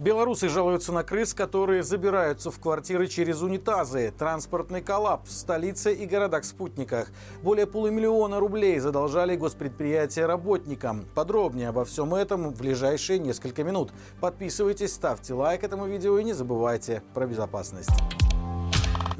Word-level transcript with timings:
Белорусы 0.00 0.48
жалуются 0.48 0.92
на 0.92 1.04
крыс, 1.04 1.34
которые 1.34 1.82
забираются 1.82 2.50
в 2.50 2.58
квартиры 2.58 3.06
через 3.06 3.42
унитазы. 3.42 4.14
Транспортный 4.18 4.80
коллапс 4.80 5.28
в 5.28 5.32
столице 5.34 5.92
и 5.92 6.06
городах-спутниках. 6.06 7.08
Более 7.42 7.66
полумиллиона 7.66 8.40
рублей 8.40 8.78
задолжали 8.78 9.36
госпредприятия 9.36 10.26
работникам. 10.26 11.04
Подробнее 11.14 11.68
обо 11.68 11.84
всем 11.84 12.14
этом 12.14 12.48
в 12.48 12.56
ближайшие 12.56 13.18
несколько 13.18 13.62
минут. 13.62 13.92
Подписывайтесь, 14.22 14.94
ставьте 14.94 15.34
лайк 15.34 15.64
этому 15.64 15.86
видео 15.86 16.18
и 16.18 16.24
не 16.24 16.32
забывайте 16.32 17.02
про 17.12 17.26
безопасность. 17.26 17.90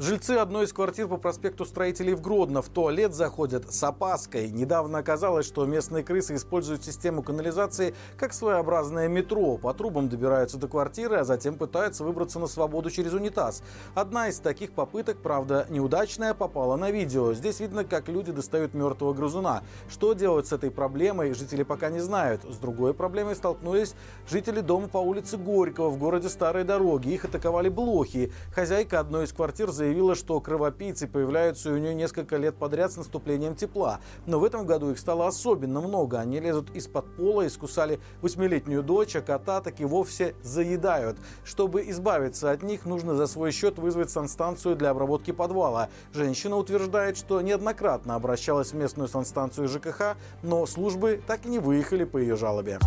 Жильцы 0.01 0.31
одной 0.31 0.65
из 0.65 0.73
квартир 0.73 1.07
по 1.07 1.17
проспекту 1.17 1.63
Строителей 1.63 2.15
в 2.15 2.21
Гродно 2.21 2.63
в 2.63 2.69
туалет 2.69 3.13
заходят 3.13 3.71
с 3.71 3.83
опаской. 3.83 4.49
Недавно 4.49 4.97
оказалось, 4.97 5.45
что 5.45 5.63
местные 5.67 6.03
крысы 6.03 6.33
используют 6.33 6.83
систему 6.83 7.21
канализации 7.21 7.93
как 8.17 8.33
своеобразное 8.33 9.07
метро. 9.07 9.57
По 9.57 9.75
трубам 9.75 10.09
добираются 10.09 10.57
до 10.57 10.67
квартиры, 10.67 11.17
а 11.17 11.23
затем 11.23 11.53
пытаются 11.53 12.03
выбраться 12.03 12.39
на 12.39 12.47
свободу 12.47 12.89
через 12.89 13.13
унитаз. 13.13 13.61
Одна 13.93 14.27
из 14.29 14.39
таких 14.39 14.71
попыток, 14.71 15.17
правда, 15.21 15.67
неудачная, 15.69 16.33
попала 16.33 16.77
на 16.77 16.89
видео. 16.89 17.35
Здесь 17.35 17.59
видно, 17.59 17.83
как 17.83 18.09
люди 18.09 18.31
достают 18.31 18.73
мертвого 18.73 19.13
грызуна. 19.13 19.61
Что 19.87 20.13
делать 20.13 20.47
с 20.47 20.51
этой 20.51 20.71
проблемой, 20.71 21.35
жители 21.35 21.61
пока 21.61 21.91
не 21.91 21.99
знают. 21.99 22.41
С 22.49 22.57
другой 22.57 22.95
проблемой 22.95 23.35
столкнулись 23.35 23.93
жители 24.27 24.61
дома 24.61 24.87
по 24.87 24.97
улице 24.97 25.37
Горького 25.37 25.91
в 25.91 25.99
городе 25.99 26.27
Старой 26.27 26.63
Дороги. 26.63 27.09
Их 27.09 27.23
атаковали 27.23 27.69
блохи. 27.69 28.33
Хозяйка 28.51 28.99
одной 28.99 29.25
из 29.25 29.31
квартир 29.31 29.69
заявила, 29.69 29.90
заявила, 29.91 30.15
что 30.15 30.39
кровопийцы 30.39 31.05
появляются 31.05 31.69
у 31.69 31.77
нее 31.77 31.93
несколько 31.93 32.37
лет 32.37 32.55
подряд 32.55 32.93
с 32.93 32.95
наступлением 32.95 33.55
тепла. 33.55 33.99
Но 34.25 34.39
в 34.39 34.45
этом 34.45 34.65
году 34.65 34.91
их 34.91 34.97
стало 34.97 35.27
особенно 35.27 35.81
много. 35.81 36.17
Они 36.17 36.39
лезут 36.39 36.73
из-под 36.73 37.13
пола, 37.17 37.45
искусали 37.45 37.99
восьмилетнюю 38.21 38.83
дочь, 38.83 39.17
а 39.17 39.21
кота 39.21 39.59
так 39.59 39.81
и 39.81 39.85
вовсе 39.85 40.33
заедают. 40.43 41.17
Чтобы 41.43 41.89
избавиться 41.89 42.51
от 42.51 42.63
них, 42.63 42.85
нужно 42.85 43.15
за 43.15 43.27
свой 43.27 43.51
счет 43.51 43.79
вызвать 43.79 44.09
санстанцию 44.09 44.77
для 44.77 44.91
обработки 44.91 45.31
подвала. 45.31 45.89
Женщина 46.13 46.55
утверждает, 46.55 47.17
что 47.17 47.41
неоднократно 47.41 48.15
обращалась 48.15 48.71
в 48.71 48.75
местную 48.75 49.09
санстанцию 49.09 49.67
ЖКХ, 49.67 50.15
но 50.41 50.65
службы 50.65 51.21
так 51.27 51.45
и 51.45 51.49
не 51.49 51.59
выехали 51.59 52.05
по 52.05 52.17
ее 52.17 52.37
жалобе. 52.37 52.79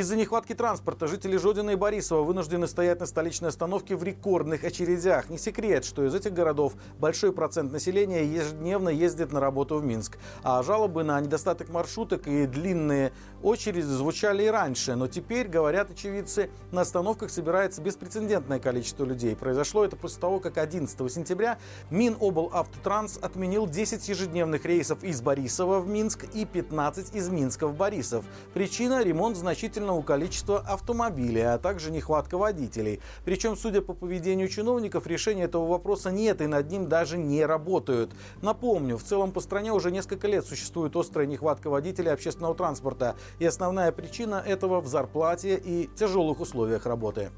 Из-за 0.00 0.16
нехватки 0.16 0.54
транспорта 0.54 1.06
жители 1.06 1.36
Жодина 1.36 1.72
и 1.72 1.76
Борисова 1.76 2.22
вынуждены 2.22 2.66
стоять 2.66 3.00
на 3.00 3.06
столичной 3.06 3.50
остановке 3.50 3.96
в 3.96 4.02
рекордных 4.02 4.64
очередях. 4.64 5.28
Не 5.28 5.36
секрет, 5.36 5.84
что 5.84 6.02
из 6.06 6.14
этих 6.14 6.32
городов 6.32 6.72
большой 6.98 7.34
процент 7.34 7.70
населения 7.70 8.24
ежедневно 8.24 8.88
ездит 8.88 9.30
на 9.30 9.40
работу 9.40 9.76
в 9.76 9.84
Минск. 9.84 10.16
А 10.42 10.62
жалобы 10.62 11.04
на 11.04 11.20
недостаток 11.20 11.68
маршруток 11.68 12.28
и 12.28 12.46
длинные 12.46 13.12
очереди 13.42 13.84
звучали 13.84 14.44
и 14.44 14.46
раньше. 14.46 14.96
Но 14.96 15.06
теперь, 15.06 15.48
говорят 15.48 15.90
очевидцы, 15.90 16.48
на 16.72 16.80
остановках 16.80 17.28
собирается 17.28 17.82
беспрецедентное 17.82 18.58
количество 18.58 19.04
людей. 19.04 19.36
Произошло 19.36 19.84
это 19.84 19.96
после 19.96 20.18
того, 20.18 20.40
как 20.40 20.56
11 20.56 21.12
сентября 21.12 21.58
Миноблавтотранс 21.90 23.18
отменил 23.20 23.66
10 23.66 24.08
ежедневных 24.08 24.64
рейсов 24.64 25.04
из 25.04 25.20
Борисова 25.20 25.78
в 25.78 25.86
Минск 25.86 26.24
и 26.32 26.46
15 26.46 27.14
из 27.14 27.28
Минска 27.28 27.66
в 27.66 27.76
Борисов. 27.76 28.24
Причина– 28.54 29.02
ремонт 29.04 29.36
значительно 29.36 29.89
значительного 29.90 30.02
количества 30.02 30.58
автомобилей, 30.60 31.42
а 31.42 31.58
также 31.58 31.90
нехватка 31.90 32.38
водителей. 32.38 33.00
Причем, 33.24 33.56
судя 33.56 33.82
по 33.82 33.92
поведению 33.92 34.48
чиновников, 34.48 35.06
решения 35.06 35.44
этого 35.44 35.66
вопроса 35.66 36.10
нет 36.10 36.40
и 36.40 36.46
над 36.46 36.70
ним 36.70 36.88
даже 36.88 37.18
не 37.18 37.44
работают. 37.44 38.12
Напомню, 38.42 38.96
в 38.96 39.02
целом 39.02 39.32
по 39.32 39.40
стране 39.40 39.72
уже 39.72 39.90
несколько 39.90 40.28
лет 40.28 40.46
существует 40.46 40.96
острая 40.96 41.26
нехватка 41.26 41.70
водителей 41.70 42.12
общественного 42.12 42.54
транспорта. 42.54 43.16
И 43.40 43.46
основная 43.46 43.92
причина 43.92 44.42
этого 44.46 44.80
в 44.80 44.86
зарплате 44.86 45.56
и 45.56 45.88
тяжелых 45.96 46.40
условиях 46.40 46.86
работы. 46.86 47.30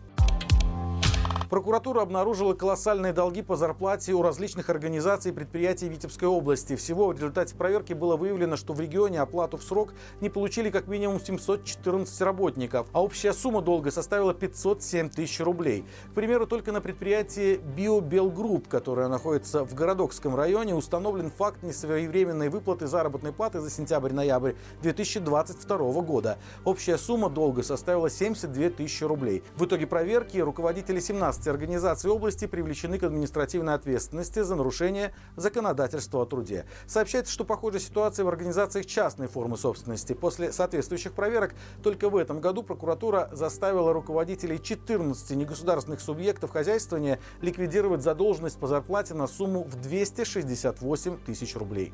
Прокуратура 1.52 2.00
обнаружила 2.00 2.54
колоссальные 2.54 3.12
долги 3.12 3.42
по 3.42 3.56
зарплате 3.56 4.14
у 4.14 4.22
различных 4.22 4.70
организаций 4.70 5.32
и 5.32 5.34
предприятий 5.34 5.86
Витебской 5.86 6.26
области. 6.26 6.76
Всего 6.76 7.08
в 7.08 7.12
результате 7.12 7.54
проверки 7.54 7.92
было 7.92 8.16
выявлено, 8.16 8.56
что 8.56 8.72
в 8.72 8.80
регионе 8.80 9.20
оплату 9.20 9.58
в 9.58 9.62
срок 9.62 9.92
не 10.22 10.30
получили 10.30 10.70
как 10.70 10.88
минимум 10.88 11.20
714 11.20 12.22
работников, 12.22 12.86
а 12.94 13.02
общая 13.02 13.34
сумма 13.34 13.60
долга 13.60 13.90
составила 13.90 14.32
507 14.32 15.10
тысяч 15.10 15.40
рублей. 15.40 15.84
К 16.12 16.14
примеру, 16.14 16.46
только 16.46 16.72
на 16.72 16.80
предприятии 16.80 17.56
Биобелгрупп, 17.76 18.66
которое 18.66 19.08
находится 19.08 19.66
в 19.66 19.74
Городокском 19.74 20.34
районе, 20.34 20.74
установлен 20.74 21.30
факт 21.30 21.62
несвоевременной 21.62 22.48
выплаты 22.48 22.86
заработной 22.86 23.34
платы 23.34 23.60
за 23.60 23.68
сентябрь-ноябрь 23.68 24.54
2022 24.80 25.76
года. 26.00 26.38
Общая 26.64 26.96
сумма 26.96 27.28
долга 27.28 27.62
составила 27.62 28.08
72 28.08 28.70
тысячи 28.70 29.04
рублей. 29.04 29.42
В 29.54 29.66
итоге 29.66 29.86
проверки 29.86 30.38
руководители 30.38 30.98
17 30.98 31.41
15 31.42 31.48
организаций 31.48 32.10
области 32.10 32.46
привлечены 32.46 32.98
к 32.98 33.02
административной 33.02 33.74
ответственности 33.74 34.42
за 34.42 34.54
нарушение 34.54 35.12
законодательства 35.36 36.22
о 36.22 36.24
труде. 36.24 36.66
Сообщается, 36.86 37.32
что 37.32 37.44
похожая 37.44 37.80
ситуация 37.80 38.24
в 38.24 38.28
организациях 38.28 38.86
частной 38.86 39.26
формы 39.26 39.56
собственности. 39.56 40.12
После 40.12 40.52
соответствующих 40.52 41.12
проверок 41.12 41.54
только 41.82 42.08
в 42.08 42.16
этом 42.16 42.40
году 42.40 42.62
прокуратура 42.62 43.28
заставила 43.32 43.92
руководителей 43.92 44.62
14 44.62 45.36
негосударственных 45.36 46.00
субъектов 46.00 46.50
хозяйствования 46.50 47.18
ликвидировать 47.40 48.02
задолженность 48.02 48.58
по 48.58 48.68
зарплате 48.68 49.14
на 49.14 49.26
сумму 49.26 49.64
в 49.64 49.80
268 49.80 51.18
тысяч 51.26 51.56
рублей. 51.56 51.92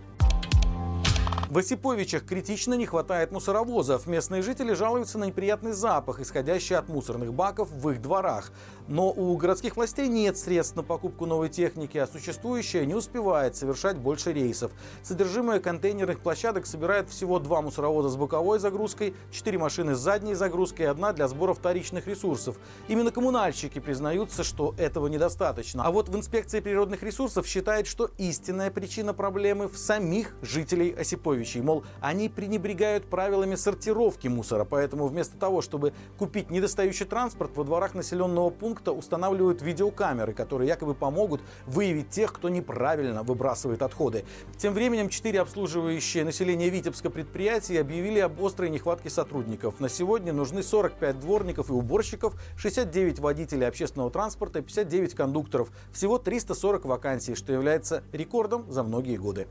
В 1.51 1.57
Осиповичах 1.57 2.27
критично 2.27 2.75
не 2.75 2.85
хватает 2.85 3.33
мусоровозов. 3.33 4.07
Местные 4.07 4.43
жители 4.43 4.75
жалуются 4.75 5.17
на 5.17 5.25
неприятный 5.25 5.73
запах, 5.73 6.21
исходящий 6.21 6.77
от 6.77 6.91
мусорных 6.91 7.33
баков 7.33 7.71
в 7.71 7.89
их 7.89 8.03
дворах. 8.03 8.53
Но 8.87 9.11
у 9.11 9.35
городских 9.39 9.77
властей 9.77 10.09
нет 10.09 10.37
средств 10.37 10.77
на 10.77 10.83
покупку 10.83 11.25
новой 11.25 11.49
техники, 11.49 11.97
а 11.97 12.07
существующая 12.07 12.85
не 12.85 12.95
успевает 12.95 13.57
совершать 13.57 13.97
больше 13.97 14.35
рейсов. 14.35 14.73
Содержимое 15.03 15.59
контейнерных 15.59 16.21
площадок 16.21 16.67
собирает 16.67 17.09
всего 17.09 17.39
два 17.39 17.63
мусоровоза 17.63 18.11
с 18.11 18.17
боковой 18.17 18.59
загрузкой, 18.59 19.15
четыре 19.31 19.57
машины 19.57 19.95
с 19.95 19.99
задней 19.99 20.35
загрузкой 20.35 20.85
и 20.85 20.89
одна 20.91 21.15
для 21.15 21.29
сбора 21.29 21.55
вторичных 21.55 22.07
ресурсов. 22.07 22.59
Именно 22.89 23.11
коммунальщики 23.11 23.79
признаются, 23.79 24.45
что 24.45 24.75
этого 24.77 25.07
недостаточно. 25.07 25.83
А 25.83 25.91
вот 25.91 26.11
в 26.11 26.17
инспекции 26.17 26.61
природных 26.61 27.03
ресурсов 27.03 27.47
считает, 27.47 27.87
что 27.87 28.11
истинная 28.19 28.71
причина 28.71 29.15
проблемы 29.15 29.67
в 29.69 29.79
самих 29.79 30.35
жителей 30.43 30.91
Осиповича 30.91 31.38
Януковичей. 31.39 31.61
Мол, 31.63 31.85
они 32.01 32.29
пренебрегают 32.29 33.07
правилами 33.07 33.55
сортировки 33.55 34.29
мусора, 34.29 34.65
поэтому 34.65 35.07
вместо 35.07 35.37
того, 35.37 35.63
чтобы 35.63 35.93
купить 36.19 36.51
недостающий 36.51 37.07
транспорт, 37.07 37.57
во 37.57 37.65
дворах 37.65 37.95
населенного 37.95 38.51
пункта 38.51 38.93
устанавливают 38.93 39.63
видеокамеры, 39.63 40.33
которые 40.33 40.69
якобы 40.69 40.95
помогут 40.95 41.41
выявить 41.67 42.11
тех, 42.11 42.33
кто 42.33 42.49
неправильно 42.49 43.23
выбрасывает 43.23 43.83
отходы. 43.83 44.25
Тем 44.57 44.75
временем 44.75 45.09
четыре 45.09 45.41
обслуживающие 45.41 46.25
население 46.25 46.69
Витебска 46.69 47.11
предприятия 47.11 47.81
объявили 47.81 48.19
об 48.21 48.43
острой 48.45 48.71
нехватке 48.71 49.11
сотрудников. 49.11 49.81
На 49.81 49.89
сегодня 49.89 50.33
нужны 50.33 50.63
45 50.63 51.21
дворников 51.21 51.71
и 51.71 51.73
уборщиков, 51.73 52.35
69 52.57 53.19
водителей 53.19 53.67
общественного 53.67 54.11
транспорта 54.11 54.59
и 54.59 54.63
59 54.63 55.15
кондукторов. 55.15 55.71
Всего 55.93 56.19
340 56.19 56.85
вакансий, 56.85 57.35
что 57.35 57.53
является 57.53 58.03
рекордом 58.13 58.71
за 58.71 58.83
многие 58.83 59.17
годы. 59.17 59.47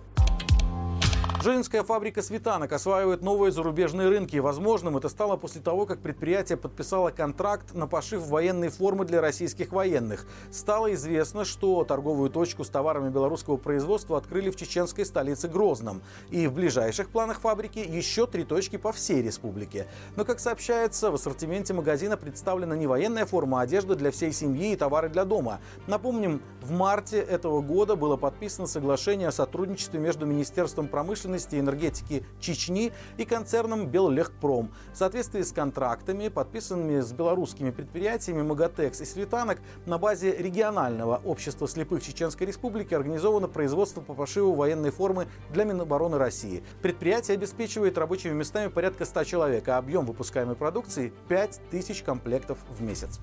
Женская 1.44 1.84
фабрика 1.84 2.24
светанок 2.24 2.74
осваивает 2.74 3.22
новые 3.22 3.52
зарубежные 3.52 4.10
рынки. 4.10 4.38
Возможным 4.38 4.98
это 4.98 5.08
стало 5.08 5.38
после 5.38 5.62
того, 5.62 5.86
как 5.86 6.00
предприятие 6.00 6.58
подписало 6.58 7.12
контракт 7.12 7.76
на 7.76 7.86
пошив 7.86 8.28
военной 8.28 8.70
формы 8.70 9.06
для 9.06 9.22
российских 9.22 9.72
военных. 9.72 10.26
Стало 10.50 10.92
известно, 10.96 11.46
что 11.46 11.84
торговую 11.84 12.32
точку 12.32 12.64
с 12.64 12.70
товарами 12.70 13.10
белорусского 13.10 13.58
производства 13.58 14.18
открыли 14.18 14.50
в 14.50 14.56
чеченской 14.56 15.06
столице 15.06 15.48
Грозном. 15.48 16.02
И 16.32 16.48
в 16.48 16.54
ближайших 16.54 17.10
планах 17.10 17.40
фабрики 17.40 17.80
еще 17.80 18.26
три 18.26 18.44
точки 18.44 18.78
по 18.78 18.92
всей 18.92 19.22
республике. 19.22 19.86
Но, 20.16 20.26
как 20.26 20.40
сообщается, 20.40 21.12
в 21.12 21.16
ассортименте 21.16 21.72
магазина 21.76 22.18
представлена 22.18 22.76
не 22.76 22.88
военная 22.88 23.28
форма, 23.28 23.60
а 23.60 23.64
одежда 23.64 23.96
для 23.96 24.10
всей 24.10 24.34
семьи 24.34 24.74
и 24.74 24.76
товары 24.76 25.08
для 25.08 25.24
дома. 25.24 25.60
Напомним, 25.86 26.42
в 26.62 26.72
марте 26.72 27.20
этого 27.20 27.62
года 27.62 27.96
было 27.96 28.18
подписано 28.18 28.66
соглашение 28.66 29.28
о 29.28 29.32
сотрудничестве 29.32 30.00
между 30.00 30.26
Министерством 30.26 30.88
промышленности 30.88 31.27
промышленности 31.28 31.56
и 31.56 31.60
энергетики 31.60 32.26
Чечни 32.40 32.92
и 33.18 33.26
концерном 33.26 33.88
Беллегпром. 33.88 34.72
В 34.94 34.98
соответствии 34.98 35.42
с 35.42 35.52
контрактами, 35.52 36.30
подписанными 36.30 37.02
с 37.02 37.12
белорусскими 37.12 37.72
предприятиями 37.72 38.42
Магатекс 38.42 39.02
и 39.02 39.06
Светанок, 39.06 39.60
на 39.86 39.98
базе 39.98 40.36
регионального 40.38 41.22
общества 41.26 41.68
слепых 41.68 42.02
Чеченской 42.02 42.48
Республики 42.48 42.94
организовано 42.94 43.48
производство 43.48 44.02
по 44.02 44.14
пошиву 44.14 44.54
военной 44.54 44.92
формы 44.92 45.28
для 45.52 45.66
Минобороны 45.66 46.18
России. 46.18 46.64
Предприятие 46.82 47.36
обеспечивает 47.36 47.98
рабочими 47.98 48.34
местами 48.34 48.70
порядка 48.70 49.06
100 49.06 49.24
человек, 49.26 49.68
а 49.68 49.78
объем 49.78 50.06
выпускаемой 50.06 50.56
продукции 50.56 51.12
5000 51.28 52.04
комплектов 52.04 52.58
в 52.70 52.82
месяц. 52.82 53.20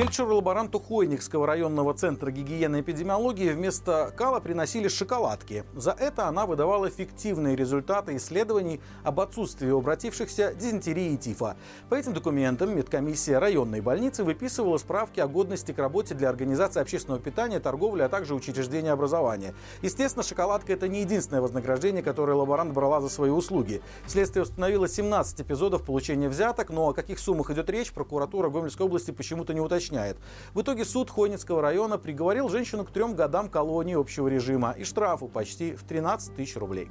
Фельдшеру-лаборанту 0.00 0.80
Хойникского 0.80 1.46
районного 1.46 1.92
центра 1.92 2.30
гигиены 2.30 2.78
и 2.78 2.80
эпидемиологии 2.80 3.50
вместо 3.50 4.14
кала 4.16 4.40
приносили 4.40 4.88
шоколадки. 4.88 5.64
За 5.74 5.90
это 5.90 6.26
она 6.26 6.46
выдавала 6.46 6.88
фиктивные 6.88 7.54
результаты 7.54 8.16
исследований 8.16 8.80
об 9.04 9.20
отсутствии 9.20 9.70
обратившихся 9.70 10.54
дизентерии 10.54 11.12
и 11.12 11.18
тифа. 11.18 11.58
По 11.90 11.96
этим 11.96 12.14
документам 12.14 12.74
медкомиссия 12.74 13.38
районной 13.38 13.82
больницы 13.82 14.24
выписывала 14.24 14.78
справки 14.78 15.20
о 15.20 15.28
годности 15.28 15.72
к 15.72 15.78
работе 15.78 16.14
для 16.14 16.30
организации 16.30 16.80
общественного 16.80 17.20
питания, 17.20 17.60
торговли, 17.60 18.00
а 18.00 18.08
также 18.08 18.34
учреждения 18.34 18.92
образования. 18.92 19.52
Естественно, 19.82 20.22
шоколадка– 20.22 20.72
это 20.72 20.88
не 20.88 21.00
единственное 21.02 21.42
вознаграждение, 21.42 22.02
которое 22.02 22.32
лаборант 22.32 22.72
брала 22.72 23.02
за 23.02 23.10
свои 23.10 23.28
услуги. 23.28 23.82
Следствие 24.06 24.44
установило 24.44 24.88
17 24.88 25.42
эпизодов 25.42 25.84
получения 25.84 26.30
взяток, 26.30 26.70
но 26.70 26.88
о 26.88 26.94
каких 26.94 27.18
суммах 27.18 27.50
идет 27.50 27.68
речь, 27.68 27.92
прокуратура 27.92 28.48
Гомельской 28.48 28.86
области 28.86 29.10
почему-то 29.10 29.52
не 29.52 29.60
уточняет 29.60 29.89
уточняет. 29.90 30.16
В 30.54 30.62
итоге 30.62 30.84
суд 30.84 31.10
Хойницкого 31.10 31.60
района 31.60 31.98
приговорил 31.98 32.48
женщину 32.48 32.84
к 32.84 32.90
трем 32.90 33.14
годам 33.14 33.48
колонии 33.48 33.94
общего 33.94 34.28
режима 34.28 34.72
и 34.72 34.84
штрафу 34.84 35.28
почти 35.28 35.74
в 35.74 35.84
13 35.84 36.34
тысяч 36.34 36.56
рублей. 36.56 36.88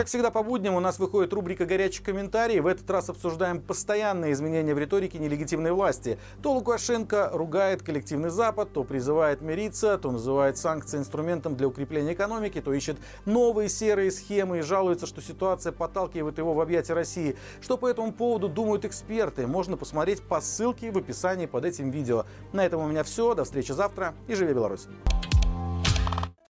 Как 0.00 0.06
всегда 0.06 0.30
по 0.30 0.42
будням 0.42 0.76
у 0.76 0.80
нас 0.80 0.98
выходит 0.98 1.30
рубрика 1.34 1.66
«Горячий 1.66 2.02
комментарий». 2.02 2.60
В 2.60 2.66
этот 2.66 2.88
раз 2.90 3.10
обсуждаем 3.10 3.60
постоянные 3.60 4.32
изменения 4.32 4.74
в 4.74 4.78
риторике 4.78 5.18
нелегитимной 5.18 5.72
власти. 5.72 6.18
То 6.42 6.54
Лукашенко 6.54 7.28
ругает 7.34 7.82
коллективный 7.82 8.30
Запад, 8.30 8.72
то 8.72 8.82
призывает 8.82 9.42
мириться, 9.42 9.98
то 9.98 10.10
называет 10.10 10.56
санкции 10.56 10.96
инструментом 10.96 11.54
для 11.54 11.68
укрепления 11.68 12.14
экономики, 12.14 12.62
то 12.62 12.72
ищет 12.72 12.96
новые 13.26 13.68
серые 13.68 14.10
схемы 14.10 14.60
и 14.60 14.62
жалуется, 14.62 15.04
что 15.04 15.20
ситуация 15.20 15.70
подталкивает 15.70 16.38
его 16.38 16.54
в 16.54 16.62
объятия 16.62 16.94
России. 16.94 17.36
Что 17.60 17.76
по 17.76 17.86
этому 17.86 18.10
поводу 18.14 18.48
думают 18.48 18.86
эксперты, 18.86 19.46
можно 19.46 19.76
посмотреть 19.76 20.22
по 20.22 20.40
ссылке 20.40 20.92
в 20.92 20.96
описании 20.96 21.44
под 21.44 21.66
этим 21.66 21.90
видео. 21.90 22.24
На 22.54 22.64
этом 22.64 22.80
у 22.80 22.88
меня 22.88 23.04
все. 23.04 23.34
До 23.34 23.44
встречи 23.44 23.72
завтра 23.72 24.14
и 24.28 24.34
живи 24.34 24.54
Беларусь! 24.54 24.88